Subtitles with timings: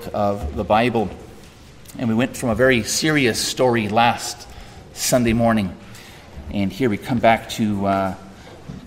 [0.00, 1.10] book of the Bible.
[1.98, 4.48] And we went from a very serious story last
[4.94, 5.76] Sunday morning.
[6.52, 8.14] And here we come back to, uh,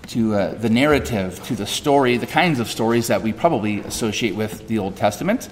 [0.08, 4.34] to uh, the narrative, to the story, the kinds of stories that we probably associate
[4.34, 5.48] with the Old Testament.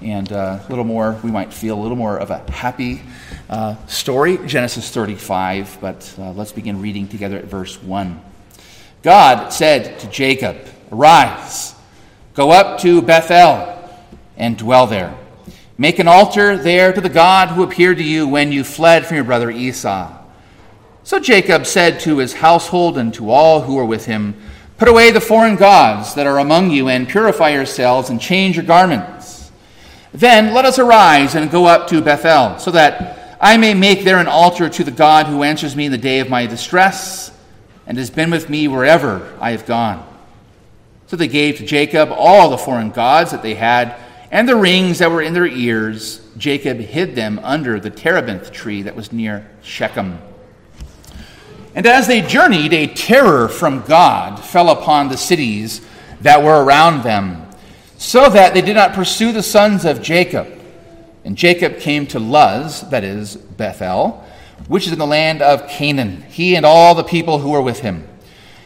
[0.00, 3.02] And uh, a little more, we might feel a little more of a happy
[3.50, 5.78] uh, story, Genesis 35.
[5.80, 8.20] But uh, let's begin reading together at verse 1.
[9.02, 10.56] God said to Jacob,
[10.90, 11.74] Arise,
[12.34, 13.71] go up to Bethel
[14.36, 15.16] and dwell there.
[15.78, 19.16] Make an altar there to the God who appeared to you when you fled from
[19.16, 20.18] your brother Esau.
[21.04, 24.36] So Jacob said to his household and to all who were with him,
[24.78, 28.64] Put away the foreign gods that are among you, and purify yourselves, and change your
[28.64, 29.50] garments.
[30.12, 34.18] Then let us arise and go up to Bethel, so that I may make there
[34.18, 37.30] an altar to the God who answers me in the day of my distress,
[37.86, 40.04] and has been with me wherever I have gone.
[41.06, 43.94] So they gave to Jacob all the foreign gods that they had
[44.32, 48.80] and the rings that were in their ears, Jacob hid them under the terebinth tree
[48.82, 50.18] that was near Shechem.
[51.74, 55.82] And as they journeyed, a terror from God fell upon the cities
[56.22, 57.46] that were around them,
[57.98, 60.48] so that they did not pursue the sons of Jacob.
[61.24, 64.24] And Jacob came to Luz, that is, Bethel,
[64.66, 67.80] which is in the land of Canaan, he and all the people who were with
[67.80, 68.08] him.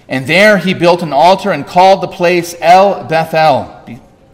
[0.08, 3.72] And there he built an altar and called the place El Bethel,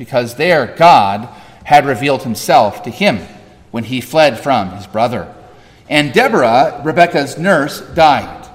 [0.03, 1.29] because there God
[1.63, 3.21] had revealed himself to him
[3.71, 5.33] when he fled from his brother.
[5.89, 8.49] And Deborah, Rebekah's nurse, died,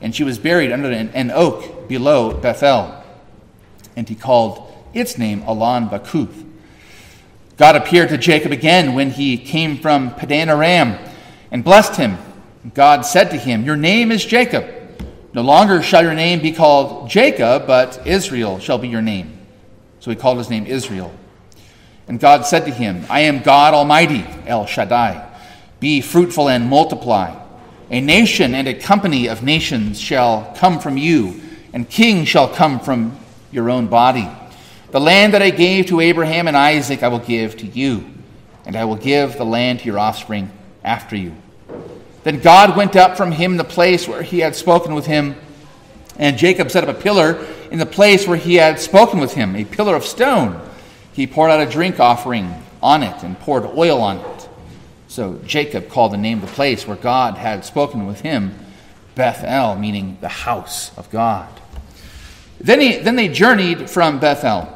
[0.00, 2.94] and she was buried under an, oak below Bethel.
[3.96, 6.48] And he called its name Alon Bachuth.
[7.56, 10.96] God appeared to Jacob again when he came from Padan Aram
[11.50, 12.18] and blessed him.
[12.72, 14.64] God said to him, Your name is Jacob.
[15.32, 19.33] No longer shall your name be called Jacob, but Israel shall be your name.
[20.04, 21.14] So he called his name Israel.
[22.08, 25.26] And God said to him, I am God Almighty, El Shaddai.
[25.80, 27.34] Be fruitful and multiply.
[27.90, 31.40] A nation and a company of nations shall come from you,
[31.72, 33.16] and kings shall come from
[33.50, 34.28] your own body.
[34.90, 38.04] The land that I gave to Abraham and Isaac I will give to you,
[38.66, 40.50] and I will give the land to your offspring
[40.84, 41.34] after you.
[42.24, 45.34] Then God went up from him the place where he had spoken with him,
[46.18, 47.42] and Jacob set up a pillar
[47.74, 50.64] in the place where he had spoken with him, a pillar of stone.
[51.12, 54.48] He poured out a drink offering on it and poured oil on it.
[55.08, 58.56] So Jacob called the name of the place where God had spoken with him
[59.16, 61.48] Bethel, meaning the house of God.
[62.60, 64.68] Then, he, then they journeyed from Bethel.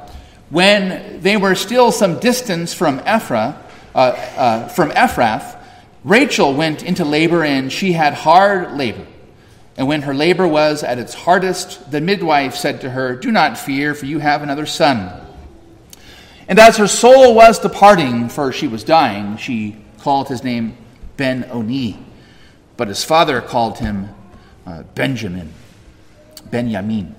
[0.51, 3.63] When they were still some distance from Ephra,
[3.95, 5.57] uh, uh, from Ephrath,
[6.03, 9.07] Rachel went into labor and she had hard labor.
[9.79, 13.57] And when her labor was at its hardest, the midwife said to her, Do not
[13.57, 15.25] fear, for you have another son.
[16.49, 20.77] And as her soul was departing, for she was dying, she called his name
[21.17, 21.97] Ben Oni.
[22.77, 24.09] But his father called him
[24.67, 25.53] uh, Benjamin,
[26.51, 27.15] Benjamin.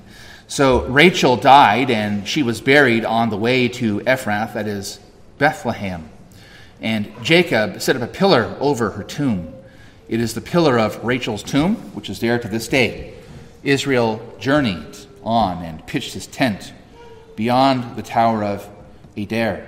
[0.50, 5.00] So Rachel died, and she was buried on the way to Ephrath, that is
[5.38, 6.10] Bethlehem.
[6.82, 9.54] And Jacob set up a pillar over her tomb.
[10.10, 13.14] It is the pillar of Rachel's tomb, which is there to this day.
[13.64, 16.74] Israel journeyed on and pitched his tent
[17.36, 18.68] beyond the Tower of
[19.16, 19.68] Eder.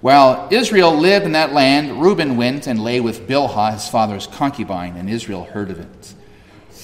[0.00, 4.96] While Israel lived in that land, Reuben went and lay with Bilhah, his father's concubine,
[4.96, 6.14] and Israel heard of it.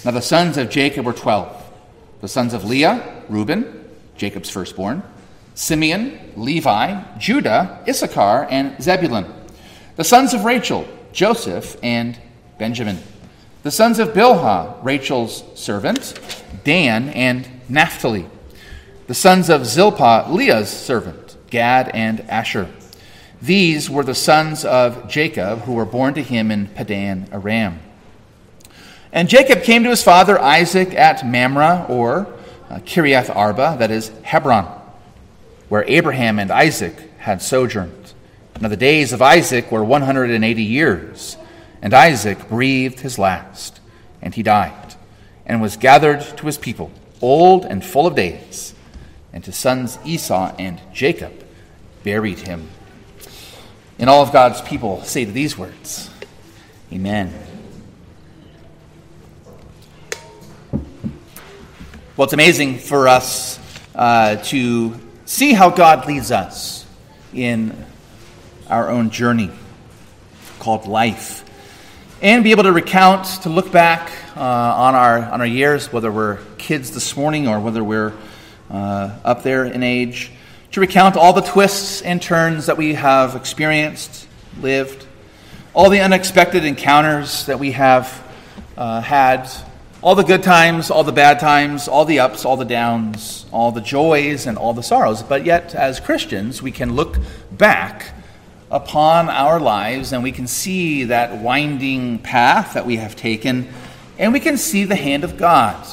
[0.04, 1.56] Now the sons of Jacob were twelve.
[2.20, 5.04] The sons of Leah, Reuben, Jacob's firstborn,
[5.54, 9.32] Simeon, Levi, Judah, Issachar, and Zebulun.
[9.94, 12.18] The sons of Rachel, Joseph, and
[12.62, 13.00] Benjamin.
[13.64, 16.14] The sons of Bilhah, Rachel's servant,
[16.62, 18.26] Dan and Naphtali.
[19.08, 22.68] The sons of Zilpah, Leah's servant, Gad and Asher.
[23.40, 27.80] These were the sons of Jacob who were born to him in Padan Aram.
[29.12, 32.32] And Jacob came to his father Isaac at Mamre, or
[32.70, 34.66] uh, Kiriath Arba, that is Hebron,
[35.68, 38.12] where Abraham and Isaac had sojourned.
[38.60, 41.36] Now the days of Isaac were 180 years.
[41.82, 43.80] And Isaac breathed his last,
[44.22, 44.94] and he died,
[45.44, 48.74] and was gathered to his people, old and full of days.
[49.32, 51.44] And his sons Esau and Jacob
[52.04, 52.68] buried him.
[53.98, 56.08] And all of God's people say to these words,
[56.92, 57.32] Amen.
[62.16, 63.58] Well, it's amazing for us
[63.94, 66.86] uh, to see how God leads us
[67.32, 67.86] in
[68.68, 69.50] our own journey
[70.58, 71.41] called life
[72.22, 76.10] and be able to recount, to look back uh, on, our, on our years, whether
[76.12, 78.12] we're kids this morning or whether we're
[78.70, 80.30] uh, up there in age,
[80.70, 84.28] to recount all the twists and turns that we have experienced,
[84.60, 85.04] lived,
[85.74, 88.22] all the unexpected encounters that we have
[88.76, 89.50] uh, had,
[90.00, 93.72] all the good times, all the bad times, all the ups, all the downs, all
[93.72, 95.24] the joys, and all the sorrows.
[95.24, 97.16] But yet, as Christians, we can look
[97.50, 98.14] back
[98.72, 103.68] upon our lives and we can see that winding path that we have taken,
[104.18, 105.86] and we can see the hand of God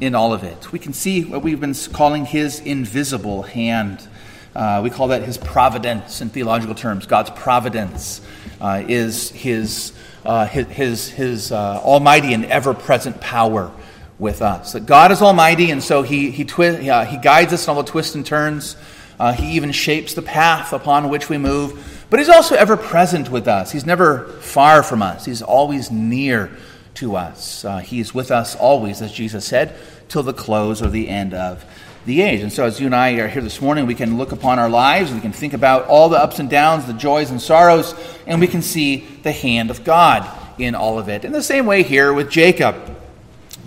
[0.00, 0.72] in all of it.
[0.72, 4.06] We can see what we've been calling His invisible hand.
[4.54, 7.04] Uh, we call that His providence in theological terms.
[7.04, 8.22] God's providence
[8.60, 9.92] uh, is His
[10.24, 13.72] uh, his, his, uh, almighty and ever present power
[14.18, 14.72] with us.
[14.72, 17.82] That God is almighty, and so he, he, twi- uh, he guides us in all
[17.82, 18.76] the twists and turns.
[19.18, 21.99] Uh, he even shapes the path upon which we move.
[22.10, 23.70] But He's also ever present with us.
[23.70, 26.50] He's never far from us, He's always near
[26.94, 27.64] to us.
[27.64, 29.74] Uh, with us always, as Jesus said,
[30.08, 31.64] till the close or the end of
[32.04, 32.40] the age.
[32.40, 34.68] And so, as you and I are here this morning, we can look upon our
[34.68, 37.94] lives, we can think about all the ups and downs, the joys and sorrows,
[38.26, 40.28] and we can see the hand of God
[40.58, 41.24] in all of it.
[41.24, 42.96] In the same way, here with Jacob.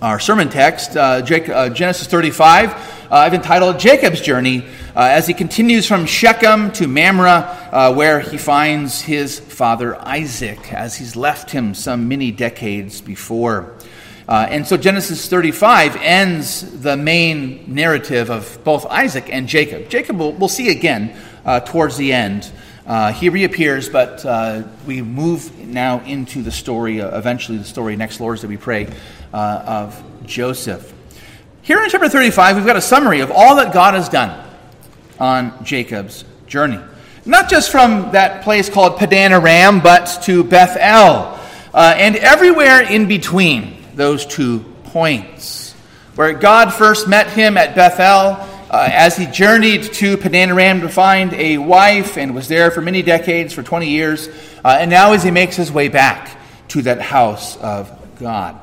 [0.02, 4.64] Our sermon text, uh, uh, Genesis 35, uh, I've entitled Jacob's Journey
[4.96, 7.28] uh, as he continues from Shechem to Mamre,
[7.70, 13.74] uh, where he finds his father Isaac as he's left him some many decades before.
[14.26, 19.90] Uh, and so Genesis 35 ends the main narrative of both Isaac and Jacob.
[19.90, 21.14] Jacob we'll, we'll see again
[21.44, 22.50] uh, towards the end.
[22.86, 28.18] Uh, he reappears, but uh, we move now into the story, eventually the story next
[28.18, 28.90] Lord's that we pray,
[29.32, 30.93] of Joseph.
[31.64, 34.38] Here in chapter 35, we've got a summary of all that God has done
[35.18, 36.78] on Jacob's journey.
[37.24, 41.40] Not just from that place called Padan Aram, but to Bethel,
[41.72, 45.72] and everywhere in between those two points.
[46.16, 51.32] Where God first met him at Bethel uh, as he journeyed to Padanaram to find
[51.32, 54.28] a wife and was there for many decades, for 20 years,
[54.62, 56.38] uh, and now as he makes his way back
[56.68, 58.60] to that house of God.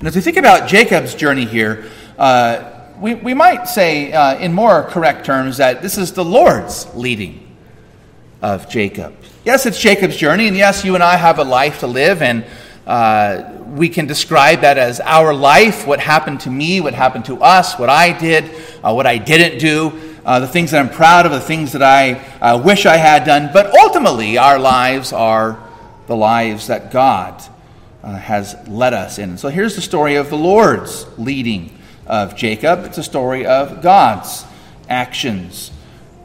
[0.00, 1.88] And as we think about Jacob's journey here,
[2.18, 6.92] uh, we, we might say, uh, in more correct terms, that this is the Lord's
[6.94, 7.56] leading
[8.42, 9.14] of Jacob.
[9.44, 12.44] Yes, it's Jacob's journey, and yes, you and I have a life to live, and
[12.86, 17.42] uh, we can describe that as our life, what happened to me, what happened to
[17.42, 18.44] us, what I did,
[18.82, 21.82] uh, what I didn't do, uh, the things that I'm proud of, the things that
[21.82, 23.50] I uh, wish I had done.
[23.52, 25.58] But ultimately, our lives are
[26.06, 27.42] the lives that God
[28.02, 29.38] uh, has led us in.
[29.38, 31.77] So here's the story of the Lord's leading
[32.08, 32.84] of Jacob.
[32.86, 34.44] It's a story of God's
[34.88, 35.70] actions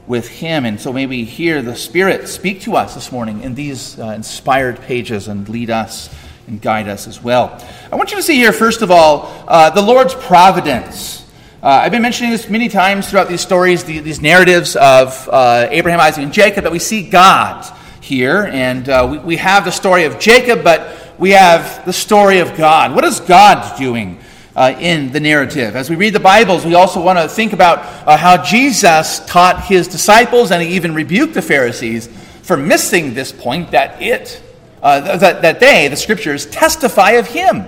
[0.07, 0.65] with him.
[0.65, 4.81] And so maybe hear the Spirit speak to us this morning in these uh, inspired
[4.81, 6.13] pages and lead us
[6.47, 7.62] and guide us as well.
[7.91, 11.21] I want you to see here, first of all, uh, the Lord's providence.
[11.62, 15.68] Uh, I've been mentioning this many times throughout these stories, the, these narratives of uh,
[15.69, 17.65] Abraham, Isaac, and Jacob, that we see God
[18.01, 18.50] here.
[18.51, 22.57] And uh, we, we have the story of Jacob, but we have the story of
[22.57, 22.94] God.
[22.94, 24.19] What is God doing?
[24.56, 25.76] Uh, in the narrative.
[25.76, 29.66] As we read the Bibles, we also want to think about uh, how Jesus taught
[29.66, 32.08] his disciples and he even rebuked the Pharisees
[32.44, 34.44] for missing this point that it
[34.84, 37.62] uh, that, that they, the scriptures, testify of him.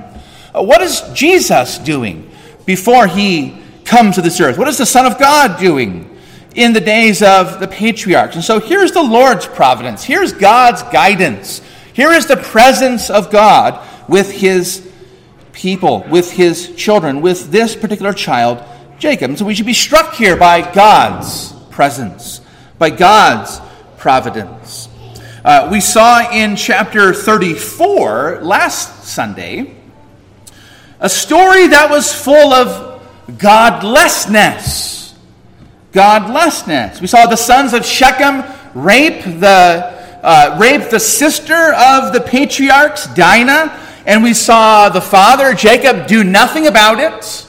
[0.54, 2.30] Uh, what is Jesus doing
[2.66, 4.58] before he comes to this earth?
[4.58, 6.14] What is the Son of God doing
[6.56, 8.36] in the days of the patriarchs?
[8.36, 10.04] And so here's the Lord's providence.
[10.04, 11.62] Here's God's guidance.
[11.94, 14.92] Here is the presence of God with his
[15.65, 18.63] people, with his children, with this particular child,
[19.00, 19.31] Jacob.
[19.31, 22.39] And so we should be struck here by God's presence,
[22.77, 23.60] by God's
[23.98, 24.88] providence.
[25.43, 29.75] Uh, we saw in chapter 34 last Sunday
[31.00, 33.01] a story that was full of
[33.36, 35.15] godlessness.
[35.93, 37.01] Godlessness.
[37.01, 38.43] We saw the sons of Shechem
[38.75, 45.53] rape the, uh, rape the sister of the patriarchs, Dinah, and we saw the father,
[45.53, 47.47] Jacob, do nothing about it.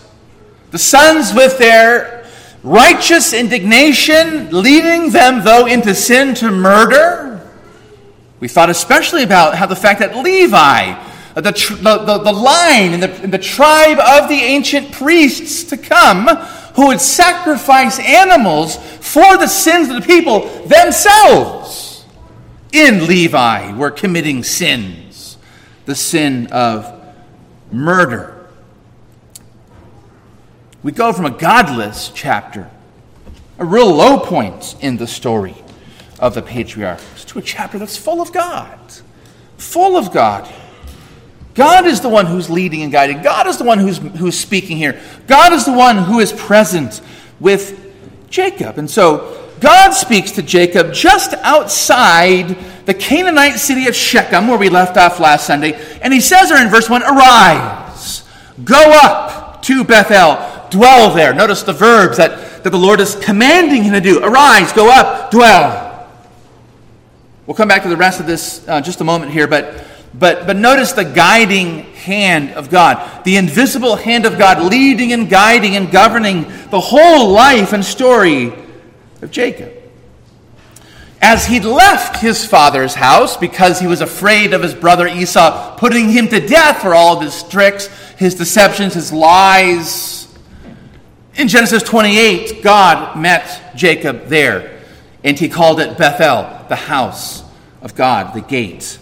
[0.70, 2.26] The sons, with their
[2.62, 7.40] righteous indignation, leading them, though, into sin to murder.
[8.40, 10.94] We thought especially about how the fact that Levi,
[11.34, 16.26] the, the, the, line in the, the tribe of the ancient priests to come,
[16.75, 22.04] who would sacrifice animals for the sins of the people themselves,
[22.72, 25.05] in Levi were committing sins,
[25.87, 26.93] the sin of
[27.73, 28.47] murder.
[30.83, 32.71] We go from a godless chapter,
[33.59, 35.57] a real low point in the story
[36.19, 38.78] of the patriarchs to a chapter that's full of God.
[39.57, 40.52] Full of God.
[41.55, 43.23] God is the one who's leading and guiding.
[43.23, 45.00] God is the one who's, who's speaking here.
[45.26, 47.00] God is the one who is present
[47.40, 47.83] with
[48.28, 48.78] Jacob.
[48.78, 54.69] And so God speaks to Jacob just outside the Canaanite city of Shechem, where we
[54.69, 55.75] left off last Sunday.
[56.00, 58.23] And he says there in verse 1 Arise,
[58.64, 61.35] go up to Bethel, dwell there.
[61.35, 65.33] Notice the verbs that, that the Lord is commanding him to do Arise, go up,
[65.33, 66.09] dwell.
[67.47, 70.47] We'll come back to the rest of this uh, just a moment here, but, but,
[70.47, 75.75] but notice the guiding hand of God, the invisible hand of God leading and guiding
[75.75, 78.52] and governing the whole life and story
[79.23, 79.75] of Jacob.
[81.28, 86.09] As he'd left his father's house because he was afraid of his brother Esau putting
[86.09, 90.28] him to death for all of his tricks, his deceptions, his lies,
[91.35, 94.80] in Genesis 28, God met Jacob there,
[95.25, 97.42] and he called it Bethel the house
[97.83, 98.97] of God, the gate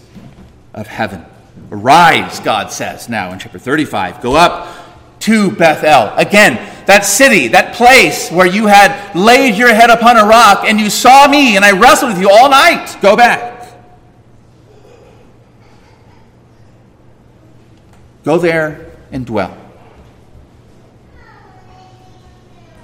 [0.73, 1.23] of heaven.
[1.71, 4.21] Arise, God says now in chapter 35.
[4.21, 4.75] Go up
[5.19, 6.11] to Bethel.
[6.17, 10.79] Again, that city, that place where you had laid your head upon a rock and
[10.79, 12.97] you saw me and I wrestled with you all night.
[13.01, 13.55] Go back.
[18.23, 19.55] Go there and dwell.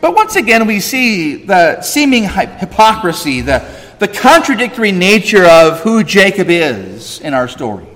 [0.01, 3.67] But once again, we see the seeming hypocrisy, the,
[4.00, 7.88] the contradictory nature of who Jacob is in our story.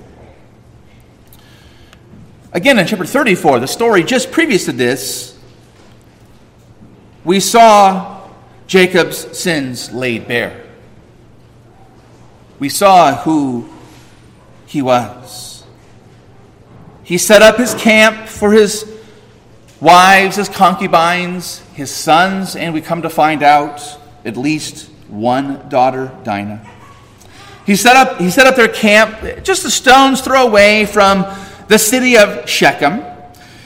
[2.52, 5.35] Again, in chapter 34, the story just previous to this,
[7.26, 8.30] we saw
[8.68, 10.64] Jacob's sins laid bare.
[12.60, 13.68] We saw who
[14.66, 15.64] he was.
[17.04, 18.90] He set up his camp for his
[19.82, 23.82] wives, his concubines, his sons, and we come to find out
[24.24, 26.66] at least one daughter, Dinah.
[27.66, 31.26] He set up, he set up their camp just a stone's throw away from
[31.68, 33.04] the city of Shechem.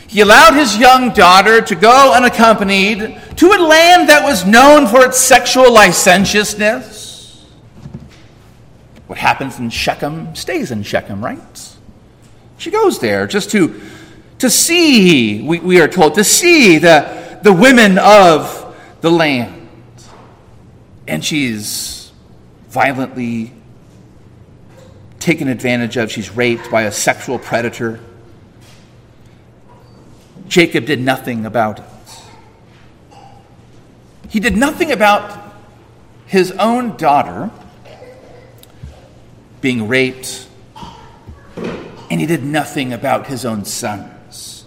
[0.09, 2.99] He allowed his young daughter to go unaccompanied
[3.37, 7.45] to a land that was known for its sexual licentiousness.
[9.05, 11.77] What happens in Shechem stays in Shechem, right?
[12.57, 13.79] She goes there just to,
[14.39, 19.59] to see, we, we are told, to see the, the women of the land
[21.07, 22.11] and she's
[22.69, 23.53] violently
[25.19, 26.11] taken advantage of.
[26.11, 27.99] She's raped by a sexual predator.
[30.49, 31.85] Jacob did nothing about it.
[34.29, 35.55] He did nothing about
[36.25, 37.51] his own daughter
[39.61, 40.47] being raped,
[41.55, 44.65] and he did nothing about his own sons,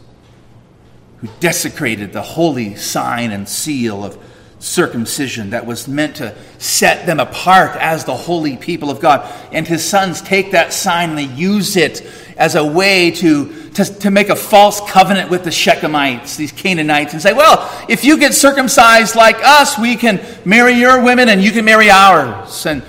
[1.19, 4.17] who desecrated the holy sign and seal of
[4.63, 9.29] circumcision that was meant to set them apart as the holy people of God.
[9.53, 13.85] And his sons take that sign and they use it as a way to, to,
[13.85, 18.19] to make a false covenant with the Shechemites, these Canaanites, and say, well, if you
[18.19, 22.65] get circumcised like us, we can marry your women and you can marry ours.
[22.65, 22.83] And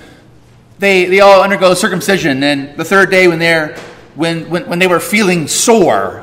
[0.78, 2.44] they, they all undergo circumcision.
[2.44, 3.76] And the third day, when, they're,
[4.14, 6.23] when, when, when they were feeling sore,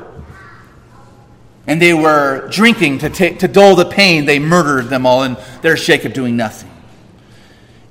[1.67, 4.25] and they were drinking to, take, to dull the pain.
[4.25, 6.71] They murdered them all, and there's Jacob doing nothing.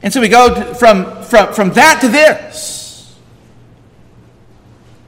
[0.01, 3.15] And so we go from, from, from that to this.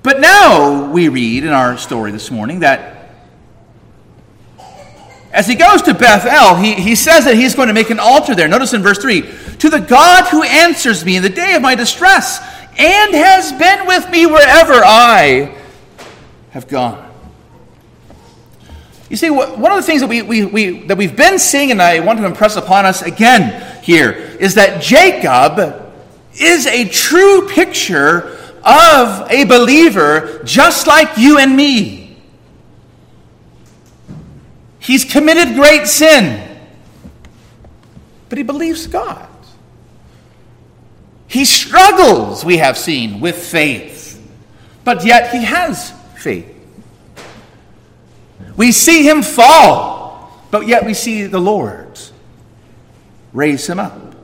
[0.03, 3.01] But now we read in our story this morning that
[5.31, 8.35] as he goes to Bethel, he, he says that he's going to make an altar
[8.35, 8.47] there.
[8.47, 9.21] Notice in verse 3
[9.59, 12.39] To the God who answers me in the day of my distress
[12.77, 15.55] and has been with me wherever I
[16.49, 17.10] have gone.
[19.11, 21.81] You see, one of the things that, we, we, we, that we've been seeing, and
[21.81, 25.93] I want to impress upon us again here, is that Jacob
[26.39, 32.15] is a true picture of a believer just like you and me.
[34.79, 36.57] He's committed great sin,
[38.29, 39.27] but he believes God.
[41.27, 44.25] He struggles, we have seen, with faith,
[44.85, 46.60] but yet he has faith.
[48.57, 51.99] We see him fall, but yet we see the Lord
[53.33, 54.15] raise him up.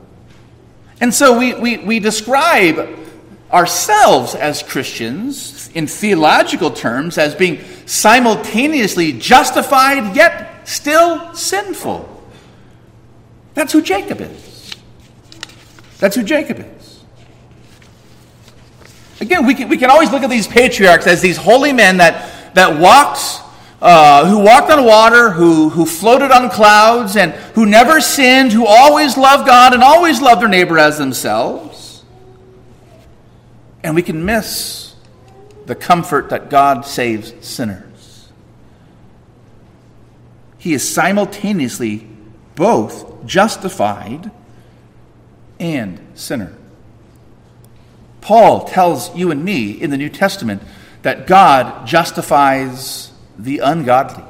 [1.00, 2.96] And so we, we, we describe
[3.52, 12.14] ourselves as Christians in theological terms as being simultaneously justified yet still sinful.
[13.54, 14.74] That's who Jacob is.
[15.98, 17.04] That's who Jacob is.
[19.20, 22.54] Again, we can, we can always look at these patriarchs as these holy men that,
[22.54, 23.42] that walked
[23.80, 28.66] uh, who walked on water, who, who floated on clouds, and who never sinned, who
[28.66, 32.04] always loved God and always loved their neighbor as themselves.
[33.82, 34.96] And we can miss
[35.66, 38.28] the comfort that God saves sinners.
[40.58, 42.06] He is simultaneously
[42.56, 44.30] both justified
[45.60, 46.56] and sinner.
[48.20, 50.62] Paul tells you and me in the New Testament
[51.02, 53.07] that God justifies
[53.38, 54.24] the ungodly.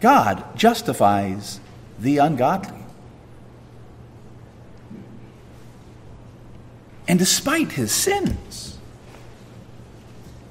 [0.00, 1.60] God justifies
[1.98, 2.78] the ungodly.
[7.08, 8.78] And despite his sins,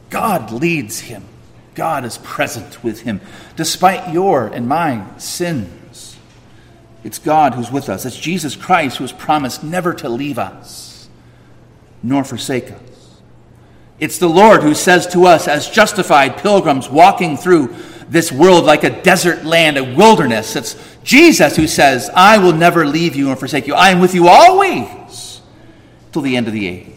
[0.09, 1.25] God leads him.
[1.73, 3.19] God is present with him.
[3.55, 6.17] Despite your and my sins,
[7.03, 8.05] it's God who's with us.
[8.05, 11.09] It's Jesus Christ who has promised never to leave us
[12.01, 12.94] nor forsake us.
[13.99, 17.75] It's the Lord who says to us, as justified pilgrims walking through
[18.09, 22.85] this world like a desert land, a wilderness, it's Jesus who says, I will never
[22.85, 23.73] leave you nor forsake you.
[23.73, 25.41] I am with you always
[26.11, 26.87] till the end of the age.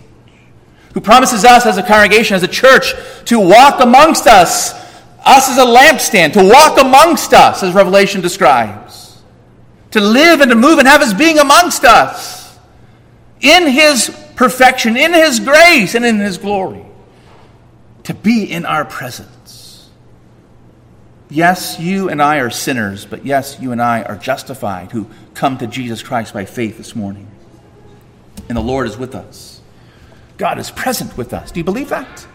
[0.94, 2.94] Who promises us as a congregation, as a church,
[3.26, 4.72] to walk amongst us,
[5.24, 9.22] us as a lampstand, to walk amongst us, as Revelation describes,
[9.92, 12.58] to live and to move and have his being amongst us
[13.40, 16.84] in his perfection, in his grace, and in his glory,
[18.08, 19.86] to be in our presence.
[21.28, 25.58] Yes, you and I are sinners, but yes, you and I are justified who come
[25.58, 27.30] to Jesus Christ by faith this morning.
[28.48, 29.60] And the Lord is with us.
[30.38, 31.50] God is present with us.
[31.50, 32.26] Do you believe that?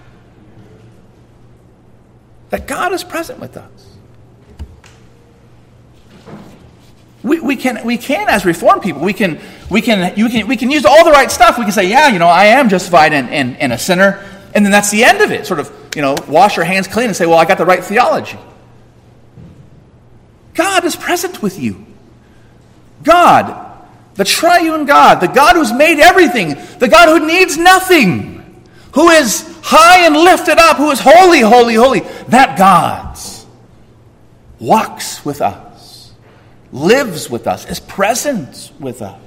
[2.52, 3.98] That God is present with us.
[7.24, 10.56] We, we, can, we can, as Reformed people, we can, we, can, you can, we
[10.56, 11.58] can use all the right stuff.
[11.58, 14.24] We can say, yeah, you know, I am justified and, and, and a sinner.
[14.56, 15.46] And then that's the end of it.
[15.48, 17.84] Sort of, you know, wash your hands clean and say, well, I got the right
[17.84, 18.38] theology.
[20.54, 21.86] God is present with you.
[23.04, 23.74] God
[24.16, 29.60] the triune God, the God who's made everything, the God who needs nothing, who is
[29.64, 33.18] high and lifted up, who is holy, holy, holy, that God
[34.60, 36.14] walks with us,
[36.72, 39.20] lives with us, is present with us.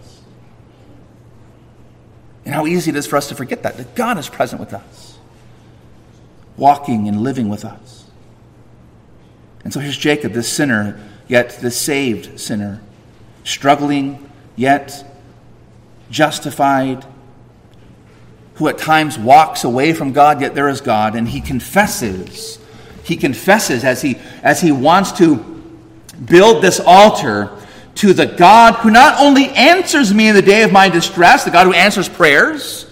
[2.44, 4.72] And how easy it is for us to forget that, that God is present with
[4.72, 5.05] us,
[6.56, 8.04] walking and living with us.
[9.64, 12.80] And so here's Jacob, this sinner, yet the saved sinner,
[13.44, 15.04] struggling yet
[16.10, 17.04] justified,
[18.54, 22.58] who at times walks away from God, yet there is God, and he confesses.
[23.04, 25.36] He confesses as he, as he wants to
[26.24, 27.50] build this altar
[27.96, 31.50] to the God who not only answers me in the day of my distress, the
[31.50, 32.90] God who answers prayers,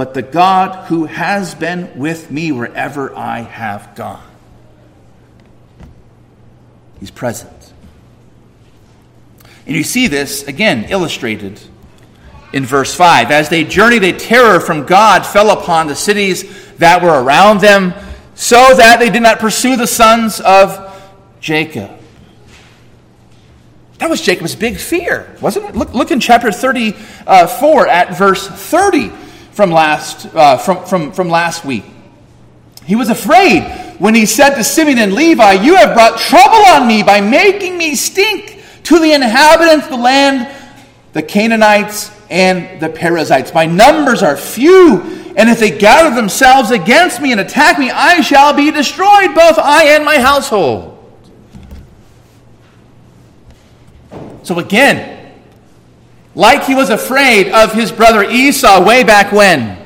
[0.00, 4.26] but the God who has been with me wherever I have gone.
[6.98, 7.74] He's present.
[9.66, 11.60] And you see this, again, illustrated
[12.54, 13.30] in verse 5.
[13.30, 16.46] As they journeyed, a terror from God fell upon the cities
[16.78, 17.92] that were around them,
[18.34, 20.98] so that they did not pursue the sons of
[21.40, 21.90] Jacob.
[23.98, 25.76] That was Jacob's big fear, wasn't it?
[25.76, 26.96] Look, look in chapter 34
[27.28, 29.12] uh, at verse 30
[29.60, 31.84] from last, uh, from, from, from last week.
[32.86, 33.62] He was afraid
[33.98, 37.76] when he said to Simeon and Levi, You have brought trouble on me by making
[37.76, 40.50] me stink to the inhabitants of the land,
[41.12, 43.52] the Canaanites and the Perizzites.
[43.52, 45.02] My numbers are few,
[45.36, 49.58] and if they gather themselves against me and attack me, I shall be destroyed, both
[49.58, 50.96] I and my household.
[54.42, 55.19] So again,
[56.34, 59.78] like he was afraid of his brother Esau way back when,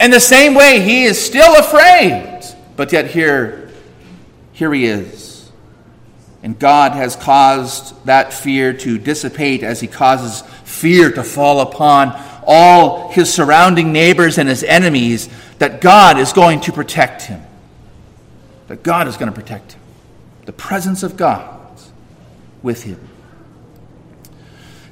[0.00, 2.42] in the same way he is still afraid,
[2.76, 3.70] but yet here,
[4.52, 5.30] here he is
[6.42, 12.12] and God has caused that fear to dissipate as He causes fear to fall upon
[12.46, 15.28] all His surrounding neighbors and His enemies,
[15.58, 17.42] that God is going to protect him.
[18.68, 19.80] That God is going to protect him.
[20.46, 21.60] The presence of God
[22.62, 23.09] with him.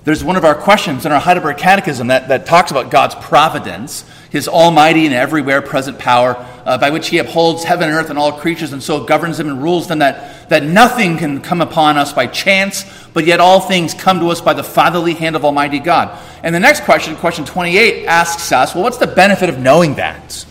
[0.08, 4.06] There's one of our questions in our Heidelberg Catechism that, that talks about God's providence,
[4.30, 8.18] his almighty and everywhere present power, uh, by which he upholds heaven and earth and
[8.18, 11.98] all creatures, and so governs them and rules them, that, that nothing can come upon
[11.98, 15.44] us by chance, but yet all things come to us by the fatherly hand of
[15.44, 16.18] Almighty God.
[16.42, 20.46] And the next question, question 28, asks us well, what's the benefit of knowing that?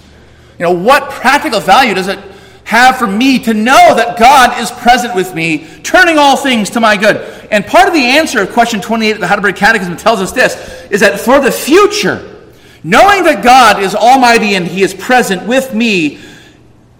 [0.59, 2.19] You know, what practical value does it
[2.67, 6.81] have for me to know that God is present with me, turning all things to
[6.81, 7.15] my good?
[7.49, 10.55] And part of the answer of question 28 of the Heidelberg Catechism tells us this
[10.91, 12.51] is that for the future,
[12.83, 16.19] knowing that God is almighty and he is present with me,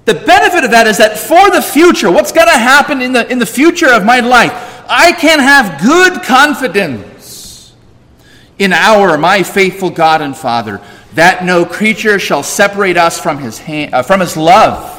[0.05, 3.29] the benefit of that is that for the future, what's going to happen in the,
[3.29, 4.53] in the future of my life,
[4.87, 7.75] I can have good confidence
[8.57, 10.81] in our, my faithful God and Father,
[11.15, 14.96] that no creature shall separate us from his, hand, uh, from his love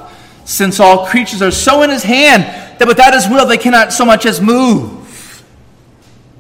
[0.49, 2.43] since all creatures are so in his hand
[2.81, 5.45] that without his will they cannot so much as move.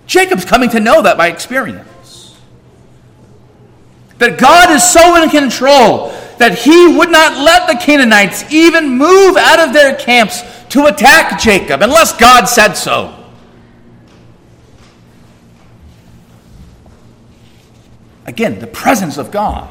[0.07, 2.35] Jacob's coming to know that by experience.
[4.17, 9.37] That God is so in control that he would not let the Canaanites even move
[9.37, 10.41] out of their camps
[10.71, 13.15] to attack Jacob unless God said so.
[18.25, 19.69] Again, the presence of God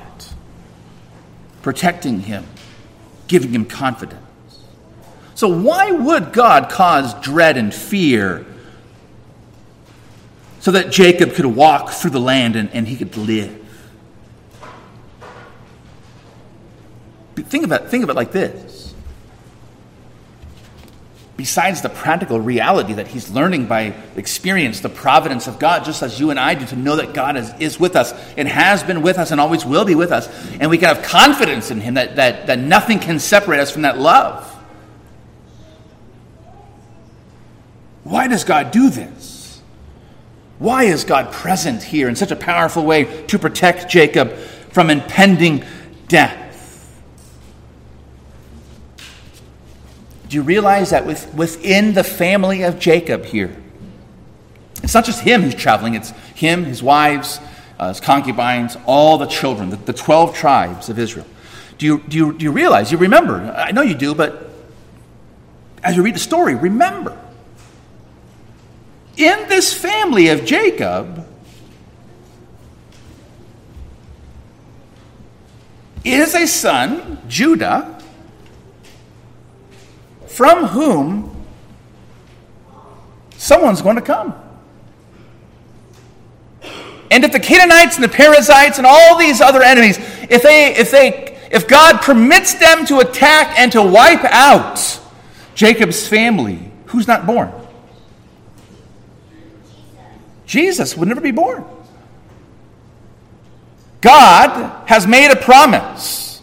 [1.64, 2.46] protecting him,
[3.28, 4.27] giving him confidence.
[5.38, 8.44] So, why would God cause dread and fear
[10.62, 13.64] so that Jacob could walk through the land and, and he could live?
[17.36, 18.96] Think of it, think of it like this.
[21.36, 26.20] Besides the practical reality that he's learning by experience, the providence of God, just as
[26.20, 29.04] you and I do, to know that God is, is with us and has been
[29.04, 30.28] with us and always will be with us.
[30.60, 33.84] And we can have confidence in him that, that, that nothing can separate us from
[33.84, 34.56] that love.
[38.08, 39.62] Why does God do this?
[40.60, 44.34] Why is God present here in such a powerful way to protect Jacob
[44.72, 45.66] from impending
[46.08, 46.46] death?
[50.30, 53.54] Do you realize that with, within the family of Jacob here,
[54.84, 57.42] it's not just him who's traveling, it's him, his wives,
[57.78, 61.26] uh, his concubines, all the children, the, the 12 tribes of Israel.
[61.78, 62.90] Do you, do, you, do you realize?
[62.90, 63.54] You remember?
[63.56, 64.50] I know you do, but
[65.84, 67.18] as you read the story, remember.
[69.18, 71.28] In this family of Jacob
[76.04, 78.00] is a son, Judah,
[80.28, 81.46] from whom
[83.38, 84.36] someone's going to come.
[87.10, 89.98] And if the Canaanites and the Perizzites and all these other enemies,
[90.30, 95.00] if they, if they, if God permits them to attack and to wipe out
[95.56, 97.52] Jacob's family, who's not born?
[100.48, 101.64] Jesus would never be born.
[104.02, 106.42] God has made a promise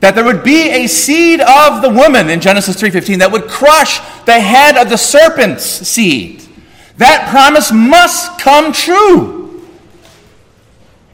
[0.00, 4.00] that there would be a seed of the woman in Genesis 3:15 that would crush
[4.24, 6.42] the head of the serpent's seed.
[6.98, 9.38] That promise must come true.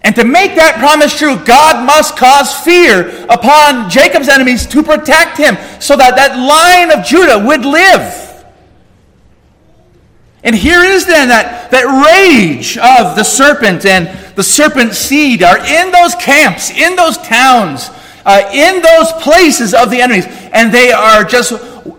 [0.03, 5.37] And to make that promise true, God must cause fear upon Jacob's enemies to protect
[5.37, 8.27] him so that that line of Judah would live.
[10.48, 15.58] And here is then that, that rage of the serpent and the serpent seed are
[15.58, 17.90] in those camps, in those towns,
[18.24, 21.50] uh, in those places of the enemies, and they are just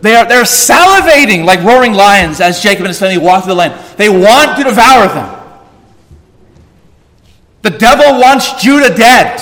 [0.01, 3.59] they are they're salivating like roaring lions as Jacob and his family walk through the
[3.59, 3.97] land.
[3.97, 5.59] They want to devour them.
[7.62, 9.39] The devil wants Judah dead.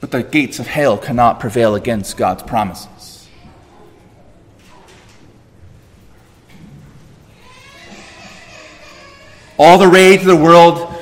[0.00, 2.95] But the gates of hell cannot prevail against God's promises.
[9.58, 10.96] All the rage of the world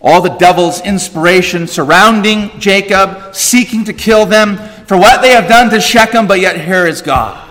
[0.00, 4.56] all the devil's inspiration surrounding Jacob, seeking to kill them
[4.86, 7.46] for what they have done to Shechem, but yet here is God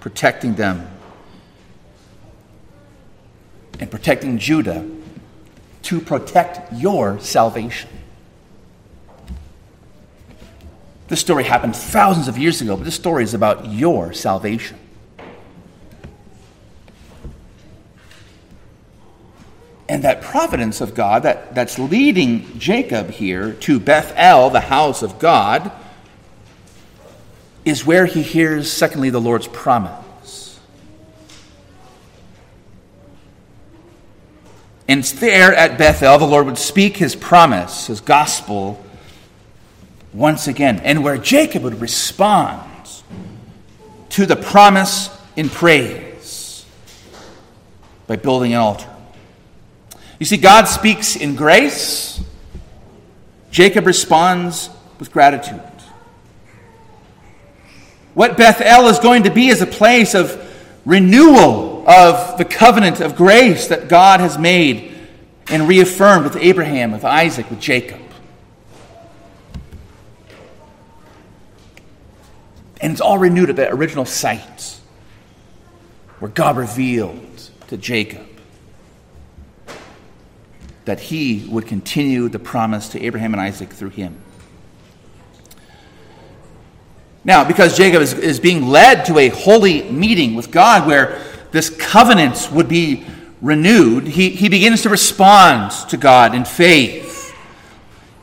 [0.00, 0.88] protecting them
[3.78, 4.88] and protecting Judah
[5.82, 7.88] to protect your salvation.
[11.08, 14.78] This story happened thousands of years ago, but this story is about your salvation.
[19.90, 25.18] And that providence of God that, that's leading Jacob here to Bethel, the house of
[25.18, 25.72] God,
[27.64, 30.60] is where he hears, secondly, the Lord's promise.
[34.86, 38.80] And there at Bethel, the Lord would speak his promise, his gospel,
[40.12, 42.62] once again, and where Jacob would respond
[44.10, 46.64] to the promise in praise
[48.06, 48.89] by building an altar.
[50.20, 52.22] You see, God speaks in grace.
[53.50, 55.62] Jacob responds with gratitude.
[58.12, 60.36] What Bethel is going to be is a place of
[60.84, 64.94] renewal of the covenant of grace that God has made
[65.48, 68.00] and reaffirmed with Abraham, with Isaac, with Jacob.
[72.82, 74.76] And it's all renewed at that original site
[76.18, 78.29] where God revealed to Jacob
[80.90, 84.20] that he would continue the promise to Abraham and Isaac through him.
[87.22, 91.22] Now, because Jacob is, is being led to a holy meeting with God where
[91.52, 93.06] this covenant would be
[93.40, 97.36] renewed, he, he begins to respond to God in faith.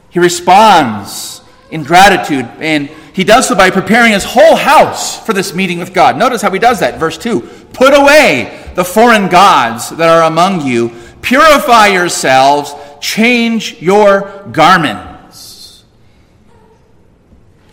[0.09, 1.39] He responds
[1.71, 5.93] in gratitude, and he does so by preparing his whole house for this meeting with
[5.93, 6.17] God.
[6.17, 6.99] Notice how he does that.
[6.99, 7.39] Verse 2
[7.71, 15.83] Put away the foreign gods that are among you Purify yourselves, change your garments.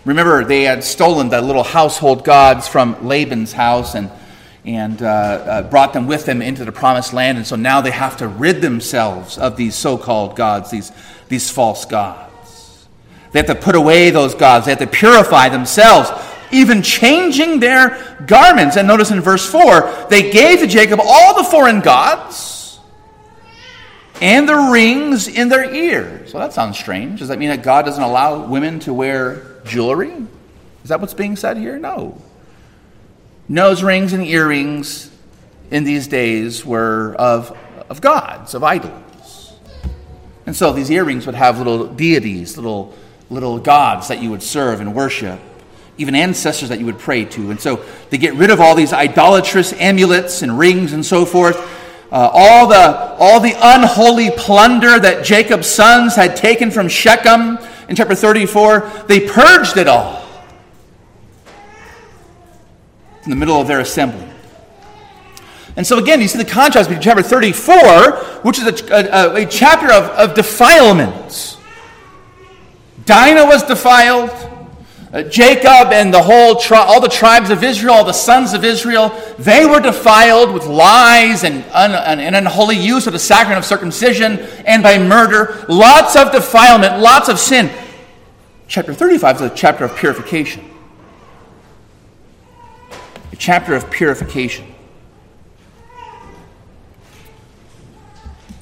[0.04, 4.10] Remember, they had stolen the little household gods from Laban's house and,
[4.64, 7.38] and uh, uh, brought them with them into the promised land.
[7.38, 10.90] And so now they have to rid themselves of these so called gods, these,
[11.28, 12.88] these false gods.
[13.30, 16.10] They have to put away those gods, they have to purify themselves
[16.50, 18.76] even changing their garments.
[18.76, 22.62] And notice in verse 4 they gave to Jacob all the foreign gods
[24.20, 26.33] and the rings in their ears.
[26.33, 27.18] Well, that sounds strange.
[27.18, 30.12] Does that mean that God doesn't allow women to wear jewelry?
[30.83, 31.79] Is that what's being said here?
[31.79, 32.20] No.
[33.48, 35.11] Nose rings and earrings
[35.70, 37.57] in these days were of,
[37.88, 39.53] of gods, of idols.
[40.46, 42.94] And so these earrings would have little deities, little,
[43.31, 45.40] little gods that you would serve and worship
[45.96, 47.50] even ancestors that you would pray to.
[47.50, 51.57] And so they get rid of all these idolatrous amulets and rings and so forth.
[52.12, 57.96] Uh, all, the, all the unholy plunder that Jacob's sons had taken from Shechem in
[57.96, 60.24] chapter 34, they purged it all
[63.24, 64.28] in the middle of their assembly.
[65.76, 69.46] And so, again, you see the contrast between chapter 34, which is a, a, a
[69.46, 71.56] chapter of, of defilements.
[73.06, 74.30] Dinah was defiled.
[75.14, 78.64] Uh, Jacob and the whole tri- all the tribes of Israel, all the sons of
[78.64, 84.40] Israel, they were defiled with lies and, un- unholy use of the sacrament of circumcision
[84.66, 85.64] and by murder.
[85.68, 87.70] Lots of defilement, lots of sin.
[88.66, 90.68] Chapter 35 is a chapter of purification.
[93.31, 94.66] A chapter of purification.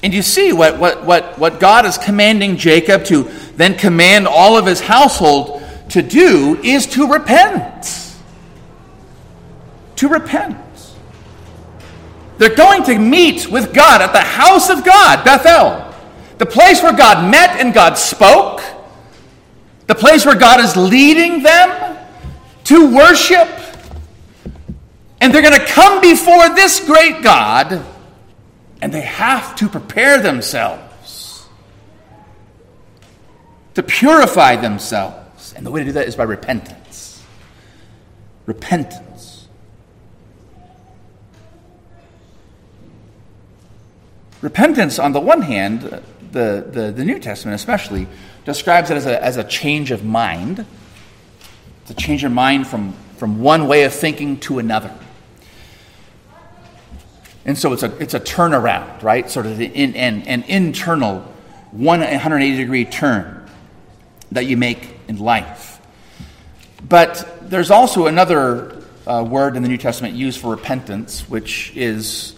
[0.03, 3.23] And you see what, what, what, what God is commanding Jacob to
[3.55, 5.61] then command all of his household
[5.93, 8.15] to do is to repent.
[9.97, 10.57] To repent.
[12.39, 15.93] They're going to meet with God at the house of God, Bethel,
[16.39, 18.63] the place where God met and God spoke,
[19.85, 21.95] the place where God is leading them
[22.63, 23.47] to worship.
[25.21, 27.85] And they're going to come before this great God,
[28.81, 31.45] and they have to prepare themselves
[33.75, 35.22] to purify themselves
[35.55, 37.23] and the way to do that is by repentance.
[38.45, 39.47] Repentance.
[44.41, 48.07] Repentance, on the one hand, the, the, the New Testament especially,
[48.43, 50.65] describes it as a, as a change of mind.
[51.89, 54.93] A change of mind from, from one way of thinking to another.
[57.45, 59.29] And so it's a, it's a turnaround, right?
[59.29, 61.19] Sort of an, an internal
[61.71, 63.49] 180 degree turn
[64.31, 65.79] that you make in life.
[66.87, 72.35] But there's also another uh, word in the New Testament used for repentance, which is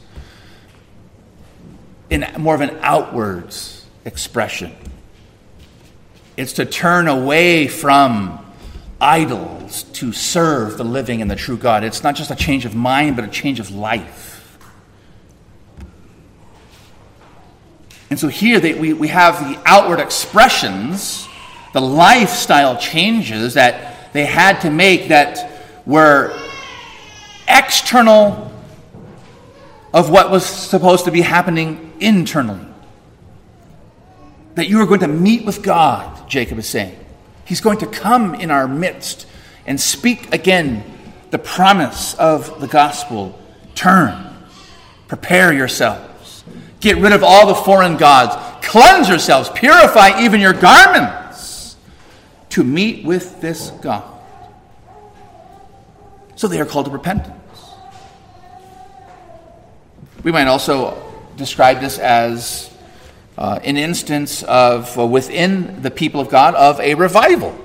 [2.09, 4.75] in more of an outwards expression.
[6.37, 8.45] It's to turn away from
[8.99, 11.83] idols to serve the living and the true God.
[11.83, 14.57] It's not just a change of mind, but a change of life.
[18.09, 21.27] And so here they, we, we have the outward expressions
[21.75, 26.33] the lifestyle changes that they had to make that were
[27.49, 28.49] external
[29.93, 32.65] of what was supposed to be happening internally.
[34.53, 36.97] That you are going to meet with God, Jacob is saying.
[37.43, 39.27] He's going to come in our midst
[39.67, 40.81] and speak again
[41.31, 43.37] the promise of the gospel.
[43.75, 44.33] Turn,
[45.09, 46.45] prepare yourselves,
[46.79, 48.33] get rid of all the foreign gods,
[48.65, 51.24] cleanse yourselves, purify even your garments
[52.55, 54.01] to meet with this God.
[56.37, 57.35] So they are called to repentance.
[60.23, 60.95] We might also
[61.35, 62.73] describe this as
[63.37, 67.59] uh, an instance of uh, within the people of God of a revival.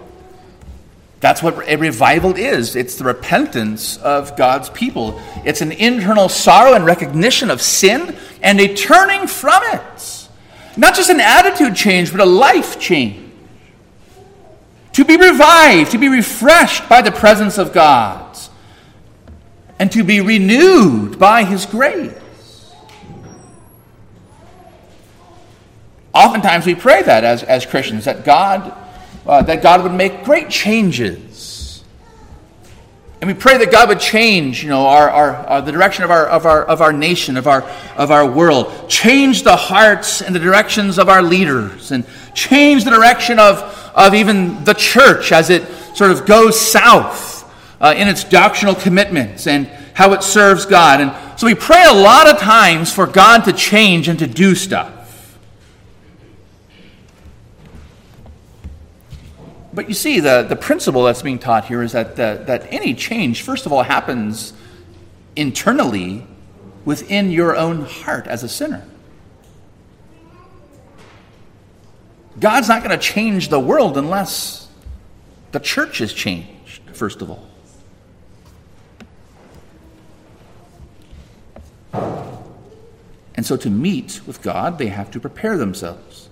[1.20, 2.74] That's what a revival is.
[2.74, 5.22] It's the repentance of God's people.
[5.44, 10.28] It's an internal sorrow and recognition of sin and a turning from it.
[10.76, 13.29] Not just an attitude change, but a life change
[14.92, 18.38] to be revived, to be refreshed by the presence of God,
[19.78, 22.14] and to be renewed by His grace.
[26.12, 28.76] Oftentimes we pray that as, as Christians, that God,
[29.26, 31.84] uh, that God would make great changes.
[33.20, 36.10] And we pray that God would change, you know, our, our, uh, the direction of
[36.10, 37.62] our, of, our, of our nation, of our,
[37.96, 38.88] of our world.
[38.88, 41.92] Change the hearts and the directions of our leaders.
[41.92, 43.58] And change the direction of,
[43.94, 47.40] of even the church as it sort of goes south
[47.80, 51.00] uh, in its doctrinal commitments and how it serves God.
[51.00, 54.54] And so we pray a lot of times for God to change and to do
[54.54, 55.38] stuff.
[59.72, 62.92] But you see, the, the principle that's being taught here is that, the, that any
[62.94, 64.52] change, first of all, happens
[65.36, 66.26] internally
[66.84, 68.84] within your own heart as a sinner.
[72.40, 74.68] God's not going to change the world unless
[75.52, 77.46] the church is changed, first of all.
[83.34, 86.28] And so to meet with God, they have to prepare themselves.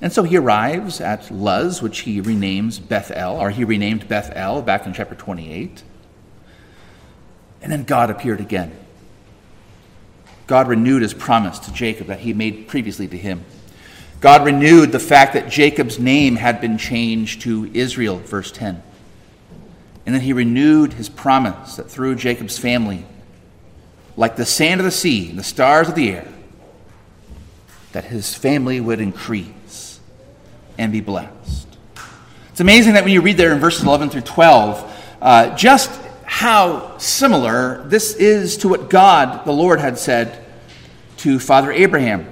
[0.00, 4.86] And so he arrives at Luz, which he renames Bethel, or he renamed Bethel back
[4.86, 5.82] in chapter 28.
[7.60, 8.72] And then God appeared again.
[10.46, 13.44] God renewed his promise to Jacob that he made previously to him.
[14.20, 18.82] God renewed the fact that Jacob's name had been changed to Israel, verse 10.
[20.06, 23.04] And then he renewed his promise that through Jacob's family,
[24.16, 26.28] like the sand of the sea and the stars of the air,
[27.92, 30.00] that his family would increase
[30.78, 31.68] and be blessed.
[32.50, 35.90] It's amazing that when you read there in verses 11 through 12, uh, just
[36.24, 40.44] how similar this is to what God, the Lord, had said
[41.18, 42.26] to Father Abraham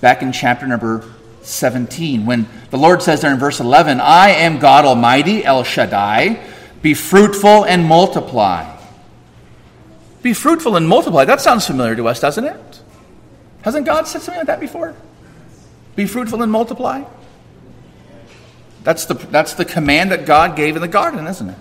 [0.00, 1.08] back in chapter number
[1.42, 6.44] 17, when the Lord says there in verse 11, I am God Almighty, El Shaddai,
[6.82, 8.76] be fruitful and multiply.
[10.22, 11.24] Be fruitful and multiply.
[11.24, 12.82] That sounds familiar to us, doesn't it?
[13.62, 14.94] Hasn't God said something like that before?
[15.96, 17.04] Be fruitful and multiply?
[18.82, 21.56] That's the, that's the command that God gave in the garden, isn't it?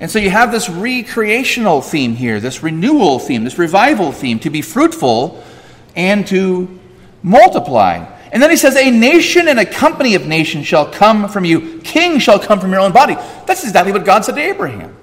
[0.00, 4.48] And so you have this recreational theme here, this renewal theme, this revival theme, to
[4.48, 5.44] be fruitful
[5.94, 6.78] and to
[7.22, 8.06] multiply.
[8.32, 11.80] And then he says, A nation and a company of nations shall come from you,
[11.80, 13.14] kings shall come from your own body.
[13.46, 14.96] That's exactly what God said to Abraham.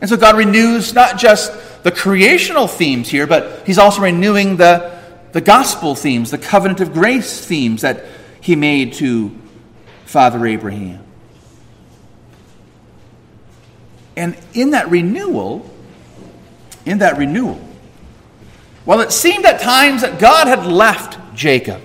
[0.00, 4.98] And so God renews not just the creational themes here, but he's also renewing the
[5.32, 8.04] the gospel themes, the covenant of grace themes that
[8.40, 9.30] he made to
[10.04, 11.04] Father Abraham.
[14.16, 15.70] And in that renewal,
[16.84, 17.60] in that renewal,
[18.84, 21.82] while it seemed at times that God had left Jacob,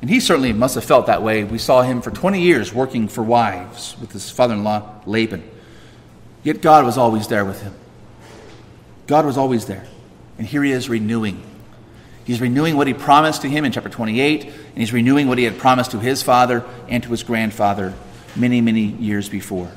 [0.00, 1.44] and he certainly must have felt that way.
[1.44, 5.48] We saw him for 20 years working for wives with his father in law, Laban.
[6.42, 7.74] Yet God was always there with him.
[9.06, 9.86] God was always there.
[10.38, 11.40] And here he is renewing
[12.24, 15.44] He's renewing what he promised to him in chapter 28, and he's renewing what he
[15.44, 17.94] had promised to his father and to his grandfather
[18.36, 19.70] many, many years before.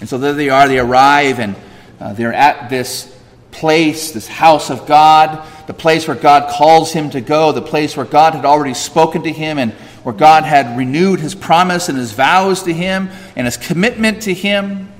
[0.00, 1.56] And so there they are, they arrive, and
[1.98, 3.13] uh, they're at this
[3.54, 7.96] place, this house of God, the place where God calls him to go, the place
[7.96, 11.96] where God had already spoken to him, and where God had renewed his promise and
[11.96, 14.92] his vows to him and his commitment to him.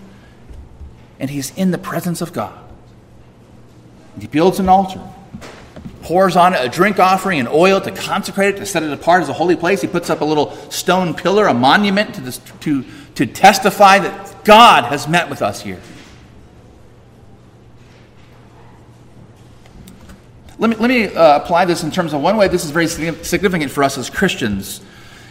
[1.20, 2.58] And he's in the presence of God.
[4.14, 5.00] And he builds an altar
[6.04, 9.22] pours on it a drink offering and oil to consecrate it, to set it apart
[9.22, 9.80] as a holy place.
[9.80, 14.44] He puts up a little stone pillar, a monument to, this, to, to testify that
[14.44, 15.80] God has met with us here.
[20.58, 22.86] Let me, let me uh, apply this in terms of one way this is very
[22.86, 24.80] significant for us as Christians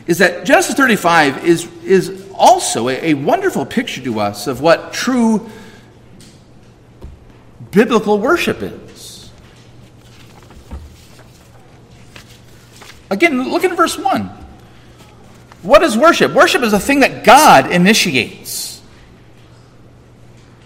[0.06, 4.92] is that Genesis 35 is, is also a, a wonderful picture to us of what
[4.92, 5.50] true
[7.72, 9.32] biblical worship is.
[13.10, 14.30] Again, look at verse 1.
[15.62, 16.34] What is worship?
[16.34, 18.82] Worship is a thing that God initiates.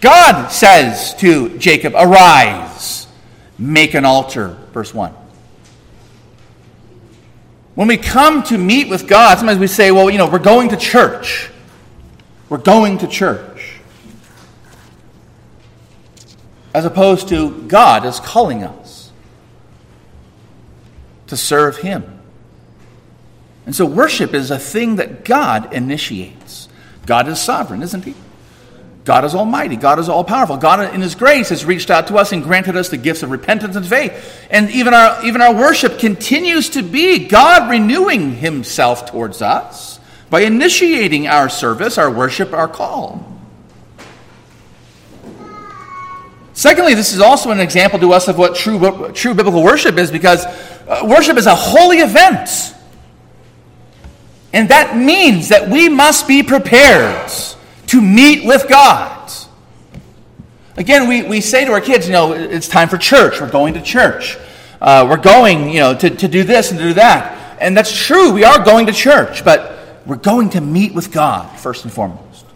[0.00, 2.97] God says to Jacob, Arise,
[3.58, 4.56] make an altar.
[4.72, 5.12] Verse 1.
[7.74, 10.70] When we come to meet with God, sometimes we say, Well, you know, we're going
[10.70, 11.50] to church.
[12.48, 13.74] We're going to church.
[16.74, 19.10] As opposed to God is calling us
[21.26, 22.20] to serve Him.
[23.66, 26.68] And so worship is a thing that God initiates.
[27.06, 28.14] God is sovereign, isn't He?
[29.08, 29.76] God is almighty.
[29.76, 30.58] God is all powerful.
[30.58, 33.30] God, in His grace, has reached out to us and granted us the gifts of
[33.30, 34.46] repentance and faith.
[34.50, 39.98] And even our, even our worship continues to be God renewing Himself towards us
[40.28, 43.24] by initiating our service, our worship, our call.
[46.52, 50.10] Secondly, this is also an example to us of what true, true biblical worship is
[50.10, 52.74] because uh, worship is a holy event.
[54.52, 57.32] And that means that we must be prepared
[57.88, 59.30] to meet with God.
[60.76, 63.40] Again, we, we say to our kids, you know, it's time for church.
[63.40, 64.38] We're going to church.
[64.80, 67.58] Uh, we're going, you know, to, to do this and to do that.
[67.60, 68.32] And that's true.
[68.32, 69.76] We are going to church, but
[70.06, 72.46] we're going to meet with God first and foremost.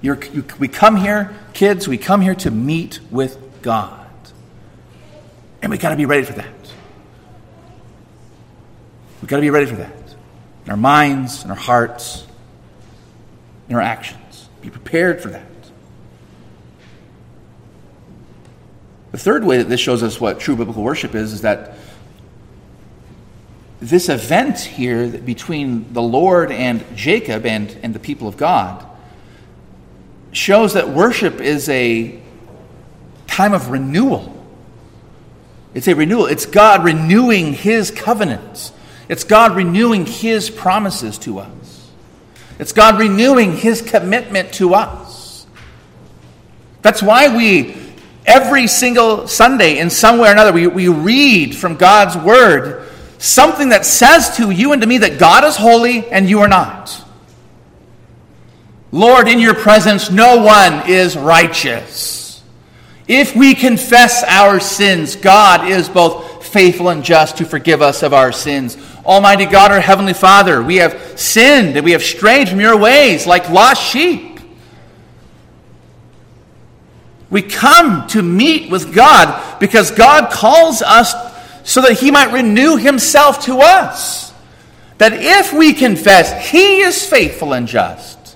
[0.00, 0.16] You,
[0.58, 4.08] we come here, kids, we come here to meet with God.
[5.60, 6.54] And we got to be ready for that.
[9.20, 10.05] We've got to be ready for that
[10.66, 12.26] in our minds, in our hearts,
[13.68, 14.48] in our actions.
[14.60, 15.42] Be prepared for that.
[19.12, 21.78] The third way that this shows us what true biblical worship is is that
[23.80, 28.84] this event here between the Lord and Jacob and, and the people of God
[30.32, 32.20] shows that worship is a
[33.26, 34.32] time of renewal.
[35.74, 36.26] It's a renewal.
[36.26, 38.72] It's God renewing his covenants.
[39.08, 41.90] It's God renewing his promises to us.
[42.58, 45.46] It's God renewing his commitment to us.
[46.82, 47.86] That's why we
[48.26, 52.88] Every single Sunday, in some way or another, we, we read from God's Word
[53.18, 56.48] something that says to you and to me that God is holy and you are
[56.48, 57.04] not.
[58.90, 62.42] Lord, in your presence, no one is righteous.
[63.06, 66.25] If we confess our sins, God is both
[66.56, 68.78] faithful and just to forgive us of our sins.
[69.04, 73.26] Almighty God, our Heavenly Father, we have sinned and we have strayed from your ways
[73.26, 74.40] like lost sheep.
[77.28, 81.12] We come to meet with God because God calls us
[81.62, 84.32] so that He might renew Himself to us.
[84.96, 88.34] That if we confess, He is faithful and just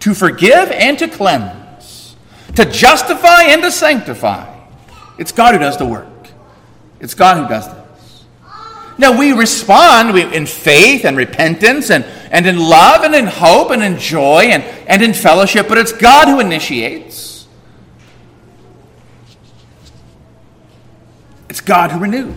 [0.00, 2.16] to forgive and to cleanse,
[2.56, 4.52] to justify and to sanctify.
[5.18, 6.08] It's God who does the work,
[7.00, 8.24] it's God who does this.
[8.96, 13.82] Now we respond in faith and repentance and, and in love and in hope and
[13.82, 17.46] in joy and, and in fellowship, but it's God who initiates.
[21.48, 22.36] It's God who renews.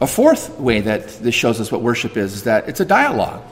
[0.00, 3.42] A fourth way that this shows us what worship is is that it's a dialogue.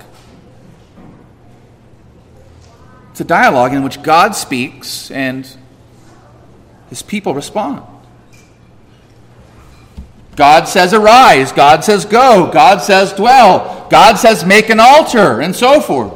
[3.13, 5.49] It's a dialogue in which God speaks and
[6.89, 7.83] his people respond.
[10.35, 15.55] God says arise, God says go, God says dwell, God says make an altar, and
[15.55, 16.15] so forth.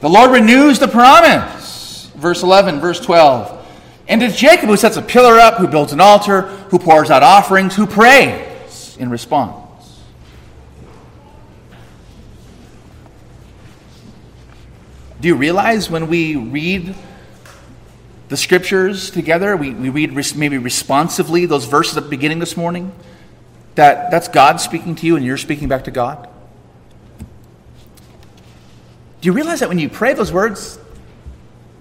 [0.00, 2.10] The Lord renews the promise.
[2.16, 3.55] Verse 11, verse 12.
[4.08, 7.22] And it's Jacob who sets a pillar up, who builds an altar, who pours out
[7.22, 9.64] offerings, who prays in response.
[15.20, 16.94] Do you realize when we read
[18.28, 19.56] the scriptures together.
[19.56, 22.92] We, we read res- maybe responsively those verses at the beginning this morning.
[23.76, 26.28] That, that's God speaking to you and you're speaking back to God.
[29.20, 30.78] Do you realize that when you pray those words,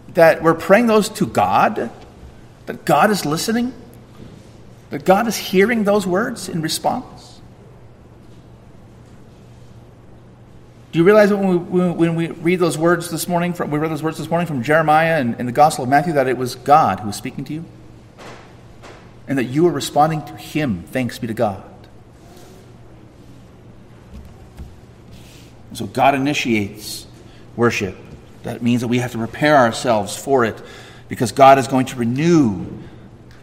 [0.10, 1.90] that we're praying those to God?
[2.66, 3.74] That God is listening?
[4.90, 7.40] That God is hearing those words in response?
[10.92, 13.92] Do you realize when we, when we read those words this morning, from, we read
[13.92, 16.56] those words this morning from Jeremiah and in the Gospel of Matthew, that it was
[16.56, 17.66] God who was speaking to you?
[19.28, 21.64] And that you are responding to Him, thanks be to God.
[25.74, 27.06] So God initiates
[27.58, 27.98] worship.
[28.44, 30.62] That means that we have to prepare ourselves for it
[31.08, 32.66] because God is going to renew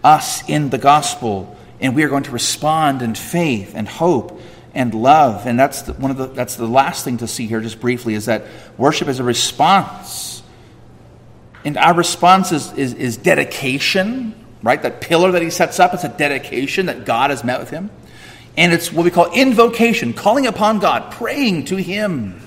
[0.03, 4.41] us in the gospel and we are going to respond in faith and hope
[4.75, 5.47] and love.
[5.47, 8.15] And that's the, one of the that's the last thing to see here, just briefly,
[8.15, 8.45] is that
[8.79, 10.43] worship is a response.
[11.65, 14.81] And our response is, is, is dedication, right?
[14.83, 17.91] That pillar that he sets up, it's a dedication that God has met with him.
[18.57, 22.41] And it's what we call invocation, calling upon God, praying to him.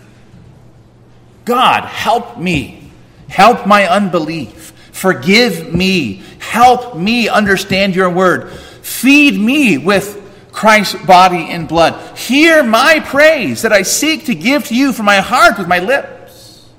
[1.46, 2.92] God, help me.
[3.28, 4.74] Help my unbelief.
[4.96, 6.24] Forgive me.
[6.40, 8.50] Help me understand your word.
[8.50, 10.22] Feed me with
[10.54, 12.18] Christ's body and blood.
[12.18, 15.80] Hear my praise that I seek to give to you from my heart with my
[15.80, 16.70] lips.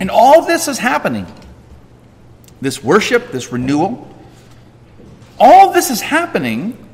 [0.00, 1.26] And all this is happening
[2.62, 4.08] this worship, this renewal,
[5.38, 6.88] all this is happening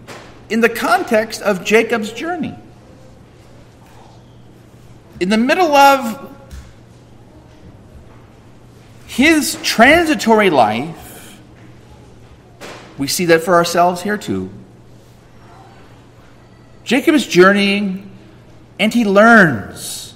[0.51, 2.57] in the context of Jacob's journey.
[5.21, 6.33] In the middle of
[9.13, 11.39] his transitory life,
[12.97, 14.51] we see that for ourselves here too.
[16.83, 18.11] Jacob is journeying
[18.81, 20.15] and he learns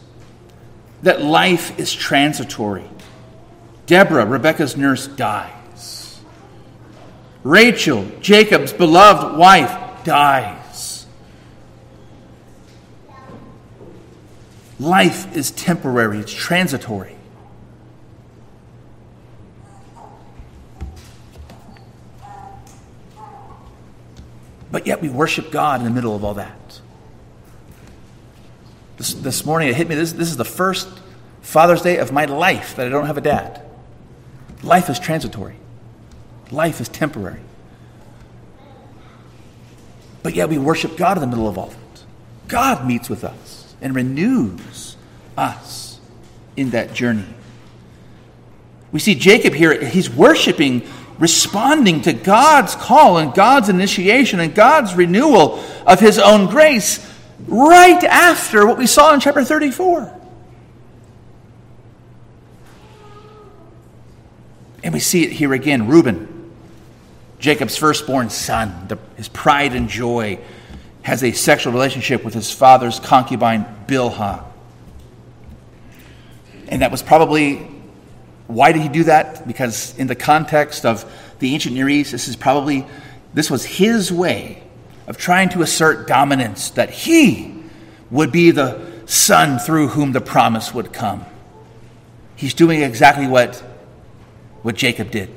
[1.03, 2.89] that life is transitory.
[3.85, 6.19] Deborah, Rebecca's nurse, dies.
[7.45, 11.05] Rachel, Jacob's beloved wife, dies.
[14.81, 17.16] Life is temporary, it's transitory.
[24.77, 26.81] But yet we worship God in the middle of all that.
[28.99, 30.87] This, this morning it hit me this, this is the first
[31.41, 33.63] Father's Day of my life that I don't have a dad.
[34.63, 35.57] Life is transitory,
[36.51, 37.41] life is temporary.
[40.23, 42.05] But yet we worship God in the middle of all that.
[42.47, 44.99] God meets with us and renews
[45.39, 46.01] us
[46.55, 47.25] in that journey.
[48.93, 50.87] We see Jacob here, he's worshiping,
[51.19, 57.05] responding to God's call and God's initiation and God's renewal of his own grace
[57.47, 60.13] right after what we saw in chapter 34.
[64.83, 66.53] And we see it here again Reuben,
[67.39, 70.39] Jacob's firstborn son, the, his pride and joy,
[71.03, 74.45] has a sexual relationship with his father's concubine, Bilhah.
[76.69, 77.69] And that was probably,
[78.47, 79.47] why did he do that?
[79.47, 81.05] Because in the context of
[81.39, 82.87] the ancient Near East, this is probably,
[83.35, 84.63] this was his way
[85.07, 87.55] of trying to assert dominance, that he
[88.11, 91.25] would be the son through whom the promise would come.
[92.37, 93.63] He's doing exactly what
[94.67, 95.31] what Jacob did,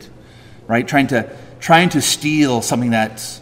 [0.65, 0.87] right?
[0.87, 1.29] Trying to,
[1.59, 3.41] trying to steal something that's,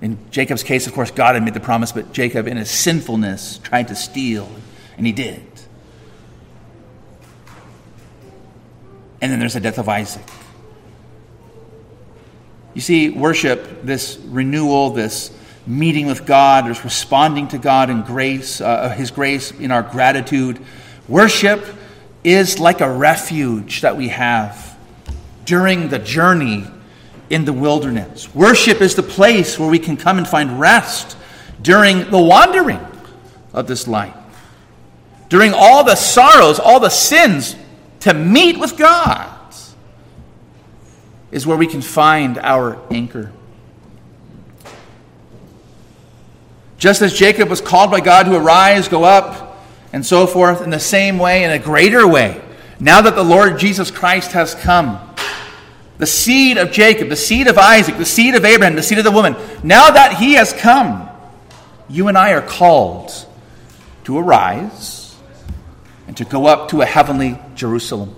[0.00, 3.58] in Jacob's case, of course, God had made the promise, but Jacob, in his sinfulness,
[3.58, 4.50] tried to steal,
[4.96, 5.44] and he did.
[9.20, 10.24] And then there's the death of Isaac.
[12.74, 15.32] You see, worship, this renewal, this
[15.66, 20.60] meeting with God, this responding to God in grace, uh, His grace in our gratitude.
[21.08, 21.64] Worship
[22.22, 24.76] is like a refuge that we have
[25.44, 26.66] during the journey
[27.30, 28.34] in the wilderness.
[28.34, 31.16] Worship is the place where we can come and find rest
[31.60, 32.80] during the wandering
[33.52, 34.14] of this life.
[35.28, 37.56] During all the sorrows, all the sins,
[38.00, 39.34] to meet with God
[41.30, 43.32] is where we can find our anchor.
[46.78, 50.70] Just as Jacob was called by God to arise, go up, and so forth, in
[50.70, 52.40] the same way, in a greater way,
[52.78, 55.00] now that the Lord Jesus Christ has come,
[55.98, 59.04] the seed of Jacob, the seed of Isaac, the seed of Abraham, the seed of
[59.04, 59.34] the woman.
[59.64, 61.08] Now that he has come,
[61.88, 63.12] you and I are called
[64.04, 64.97] to arise
[66.18, 68.12] to go up to a heavenly Jerusalem,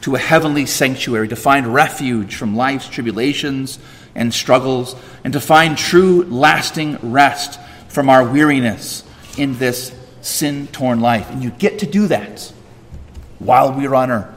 [0.00, 3.78] to a heavenly sanctuary, to find refuge from life's tribulations
[4.14, 9.04] and struggles, and to find true, lasting rest from our weariness
[9.36, 11.28] in this sin torn life.
[11.30, 12.50] And you get to do that
[13.38, 14.34] while we are on earth.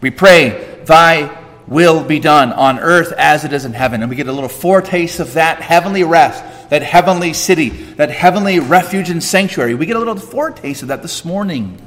[0.00, 4.00] We pray Thy will be done on earth as it is in heaven.
[4.00, 8.58] And we get a little foretaste of that heavenly rest, that heavenly city, that heavenly
[8.58, 9.74] refuge and sanctuary.
[9.74, 11.86] We get a little foretaste of that this morning.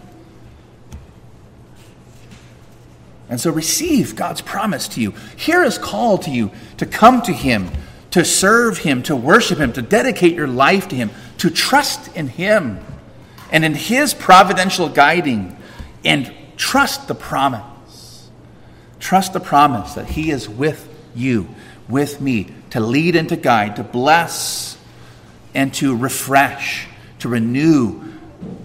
[3.29, 5.13] And so receive God's promise to you.
[5.35, 7.71] Hear his call to you to come to him,
[8.11, 11.09] to serve him, to worship him, to dedicate your life to him,
[11.39, 12.79] to trust in him
[13.51, 15.57] and in his providential guiding,
[16.05, 17.63] and trust the promise
[19.03, 21.49] Trust the promise that He is with you,
[21.89, 24.79] with me, to lead and to guide, to bless
[25.53, 26.87] and to refresh,
[27.19, 28.01] to renew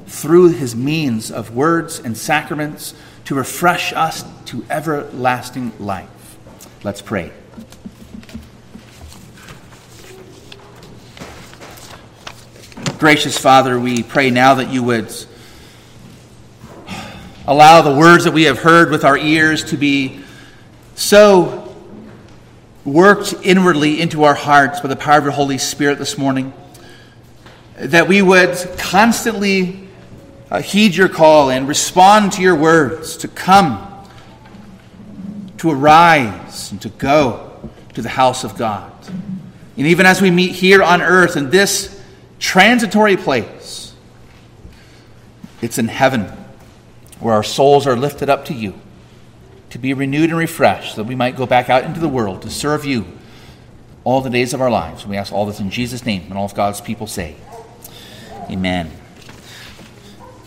[0.06, 2.94] through His means of words and sacraments,
[3.26, 6.38] to refresh us to everlasting life.
[6.82, 7.32] Let's pray.
[12.98, 15.14] Gracious Father, we pray now that you would
[17.46, 20.24] allow the words that we have heard with our ears to be
[20.94, 21.67] so
[22.84, 26.52] worked inwardly into our hearts by the power of your Holy Spirit this morning
[27.76, 29.88] that we would constantly
[30.50, 34.04] uh, heed your call and respond to your words to come,
[35.58, 37.60] to arise, and to go
[37.94, 38.92] to the house of God.
[39.76, 42.02] And even as we meet here on earth in this
[42.38, 43.94] transitory place,
[45.62, 46.24] it's in heaven
[47.20, 48.74] where our souls are lifted up to you
[49.70, 52.42] to be renewed and refreshed, so that we might go back out into the world
[52.42, 53.06] to serve you
[54.04, 55.06] all the days of our lives.
[55.06, 57.36] We ask all this in Jesus' name, and all of God's people say,
[58.50, 58.90] Amen.